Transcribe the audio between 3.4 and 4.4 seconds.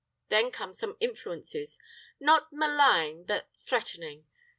threatening.